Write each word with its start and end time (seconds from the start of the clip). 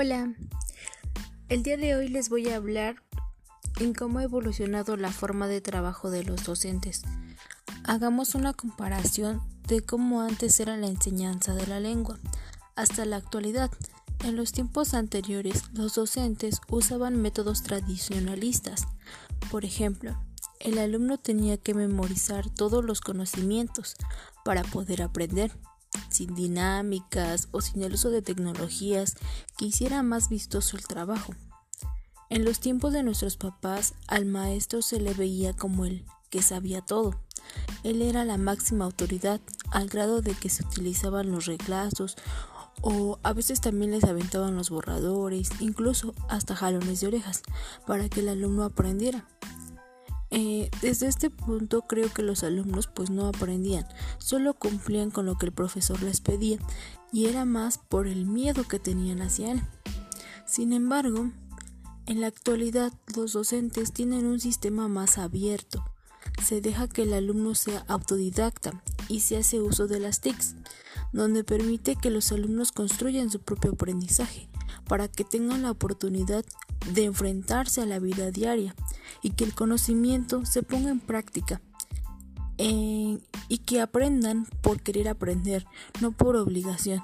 Hola, 0.00 0.32
el 1.48 1.64
día 1.64 1.76
de 1.76 1.96
hoy 1.96 2.06
les 2.06 2.28
voy 2.28 2.48
a 2.50 2.54
hablar 2.54 3.02
en 3.80 3.94
cómo 3.94 4.20
ha 4.20 4.22
evolucionado 4.22 4.96
la 4.96 5.10
forma 5.10 5.48
de 5.48 5.60
trabajo 5.60 6.08
de 6.08 6.22
los 6.22 6.44
docentes. 6.44 7.02
Hagamos 7.82 8.36
una 8.36 8.52
comparación 8.52 9.42
de 9.66 9.80
cómo 9.80 10.20
antes 10.20 10.60
era 10.60 10.76
la 10.76 10.86
enseñanza 10.86 11.52
de 11.56 11.66
la 11.66 11.80
lengua 11.80 12.16
hasta 12.76 13.04
la 13.06 13.16
actualidad. 13.16 13.72
En 14.22 14.36
los 14.36 14.52
tiempos 14.52 14.94
anteriores, 14.94 15.64
los 15.72 15.96
docentes 15.96 16.60
usaban 16.70 17.20
métodos 17.20 17.64
tradicionalistas. 17.64 18.86
Por 19.50 19.64
ejemplo, 19.64 20.16
el 20.60 20.78
alumno 20.78 21.18
tenía 21.18 21.56
que 21.56 21.74
memorizar 21.74 22.48
todos 22.50 22.84
los 22.84 23.00
conocimientos 23.00 23.96
para 24.44 24.62
poder 24.62 25.02
aprender 25.02 25.50
sin 26.10 26.34
dinámicas 26.34 27.48
o 27.52 27.60
sin 27.60 27.82
el 27.82 27.94
uso 27.94 28.10
de 28.10 28.22
tecnologías 28.22 29.16
que 29.56 29.66
hiciera 29.66 30.02
más 30.02 30.28
vistoso 30.28 30.76
el 30.76 30.86
trabajo. 30.86 31.34
En 32.30 32.44
los 32.44 32.60
tiempos 32.60 32.92
de 32.92 33.02
nuestros 33.02 33.36
papás, 33.36 33.94
al 34.06 34.26
maestro 34.26 34.82
se 34.82 35.00
le 35.00 35.14
veía 35.14 35.54
como 35.54 35.86
el 35.86 36.04
que 36.30 36.42
sabía 36.42 36.82
todo. 36.82 37.18
Él 37.84 38.02
era 38.02 38.24
la 38.24 38.36
máxima 38.36 38.84
autoridad, 38.84 39.40
al 39.70 39.88
grado 39.88 40.20
de 40.20 40.34
que 40.34 40.50
se 40.50 40.64
utilizaban 40.64 41.30
los 41.30 41.46
reglazos 41.46 42.16
o 42.82 43.18
a 43.22 43.32
veces 43.32 43.60
también 43.60 43.90
les 43.90 44.04
aventaban 44.04 44.54
los 44.54 44.70
borradores, 44.70 45.50
incluso 45.60 46.14
hasta 46.28 46.54
jalones 46.54 47.00
de 47.00 47.08
orejas, 47.08 47.42
para 47.86 48.08
que 48.08 48.20
el 48.20 48.28
alumno 48.28 48.64
aprendiera. 48.64 49.26
Eh, 50.30 50.70
desde 50.82 51.06
este 51.06 51.30
punto 51.30 51.82
creo 51.82 52.12
que 52.12 52.22
los 52.22 52.44
alumnos 52.44 52.86
pues 52.86 53.08
no 53.08 53.26
aprendían, 53.28 53.86
solo 54.18 54.54
cumplían 54.54 55.10
con 55.10 55.24
lo 55.24 55.38
que 55.38 55.46
el 55.46 55.52
profesor 55.52 56.02
les 56.02 56.20
pedía 56.20 56.58
y 57.12 57.26
era 57.26 57.46
más 57.46 57.78
por 57.78 58.06
el 58.06 58.26
miedo 58.26 58.64
que 58.64 58.78
tenían 58.78 59.22
hacia 59.22 59.52
él. 59.52 59.62
Sin 60.46 60.72
embargo, 60.72 61.30
en 62.06 62.20
la 62.20 62.26
actualidad 62.26 62.92
los 63.14 63.32
docentes 63.32 63.92
tienen 63.92 64.26
un 64.26 64.40
sistema 64.40 64.88
más 64.88 65.18
abierto. 65.18 65.84
Se 66.42 66.60
deja 66.60 66.88
que 66.88 67.02
el 67.02 67.12
alumno 67.12 67.54
sea 67.54 67.84
autodidacta 67.88 68.82
y 69.08 69.20
se 69.20 69.38
hace 69.38 69.60
uso 69.60 69.86
de 69.88 70.00
las 70.00 70.20
TICs, 70.20 70.56
donde 71.12 71.44
permite 71.44 71.96
que 71.96 72.10
los 72.10 72.32
alumnos 72.32 72.72
construyan 72.72 73.30
su 73.30 73.40
propio 73.40 73.72
aprendizaje 73.72 74.48
para 74.86 75.08
que 75.08 75.24
tengan 75.24 75.62
la 75.62 75.70
oportunidad 75.70 76.44
de 76.92 77.04
enfrentarse 77.04 77.82
a 77.82 77.86
la 77.86 77.98
vida 77.98 78.30
diaria 78.30 78.74
y 79.22 79.30
que 79.30 79.44
el 79.44 79.54
conocimiento 79.54 80.44
se 80.44 80.62
ponga 80.62 80.90
en 80.90 81.00
práctica 81.00 81.60
y 82.60 83.58
que 83.64 83.80
aprendan 83.80 84.46
por 84.62 84.80
querer 84.82 85.08
aprender, 85.08 85.66
no 86.00 86.10
por 86.12 86.36
obligación. 86.36 87.02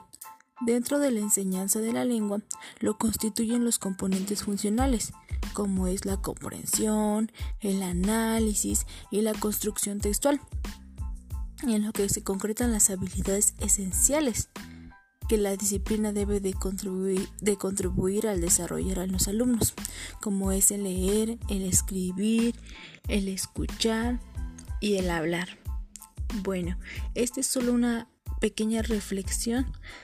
Dentro 0.60 0.98
de 0.98 1.10
la 1.10 1.20
enseñanza 1.20 1.80
de 1.80 1.92
la 1.92 2.04
lengua 2.04 2.40
lo 2.80 2.98
constituyen 2.98 3.64
los 3.64 3.78
componentes 3.78 4.44
funcionales, 4.44 5.12
como 5.52 5.86
es 5.86 6.06
la 6.06 6.16
comprensión, 6.16 7.30
el 7.60 7.82
análisis 7.82 8.86
y 9.10 9.20
la 9.20 9.34
construcción 9.34 10.00
textual, 10.00 10.40
en 11.62 11.84
lo 11.84 11.92
que 11.92 12.08
se 12.08 12.22
concretan 12.22 12.72
las 12.72 12.90
habilidades 12.90 13.54
esenciales 13.58 14.48
que 15.28 15.38
la 15.38 15.56
disciplina 15.56 16.12
debe 16.12 16.40
de 16.40 16.52
contribuir, 16.52 17.28
contribuir 17.58 18.26
al 18.26 18.40
desarrollar 18.40 19.00
a 19.00 19.06
los 19.06 19.28
alumnos, 19.28 19.74
como 20.20 20.52
es 20.52 20.70
el 20.70 20.84
leer, 20.84 21.38
el 21.48 21.62
escribir, 21.62 22.54
el 23.08 23.28
escuchar 23.28 24.20
y 24.80 24.96
el 24.96 25.10
hablar. 25.10 25.48
Bueno, 26.42 26.78
esta 27.14 27.40
es 27.40 27.46
solo 27.46 27.72
una 27.72 28.08
pequeña 28.40 28.82
reflexión 28.82 29.72